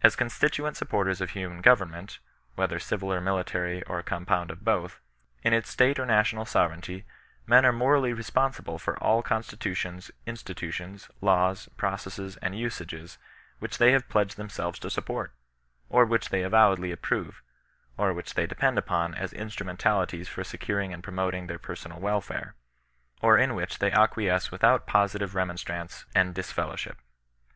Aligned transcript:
As 0.00 0.14
constituent 0.14 0.76
supporters 0.76 1.20
of 1.20 1.30
human 1.30 1.60
government, 1.60 2.20
(whe 2.56 2.68
ther 2.68 2.78
civil 2.78 3.12
or 3.12 3.20
military, 3.20 3.82
or 3.82 3.98
a 3.98 4.02
compound 4.04 4.52
of 4.52 4.60
hoth^) 4.60 4.98
in 5.42 5.52
its 5.52 5.70
state 5.70 5.98
or 5.98 6.06
national 6.06 6.44
sovereignty, 6.44 7.04
men 7.48 7.66
are 7.66 7.72
morally 7.72 8.12
responsible 8.12 8.78
for 8.78 8.96
all 9.02 9.24
constitutions, 9.24 10.12
institutions, 10.24 11.10
laws, 11.20 11.68
processes, 11.76 12.36
and 12.36 12.56
usages, 12.56 13.18
which 13.58 13.78
they 13.78 13.90
have 13.90 14.08
pledged 14.08 14.36
themselves 14.36 14.78
to 14.78 14.88
support, 14.88 15.34
or 15.88 16.04
which 16.04 16.28
they 16.28 16.42
avowedly 16.44 16.92
approve, 16.92 17.42
or 17.96 18.12
which 18.14 18.34
they 18.34 18.46
depend 18.46 18.78
upon 18.78 19.16
as 19.16 19.32
instrumentalities 19.32 20.28
for 20.28 20.44
securing 20.44 20.92
and 20.92 21.02
promoting 21.02 21.48
their 21.48 21.58
per 21.58 21.74
sonal 21.74 21.98
welfare, 21.98 22.54
or 23.20 23.36
in 23.36 23.56
which 23.56 23.80
they 23.80 23.90
acquiesce 23.90 24.52
without 24.52 24.86
posi 24.86 25.18
tive 25.18 25.34
remonstrance 25.34 26.04
and 26.14 26.36
disfellowship. 26.36 26.98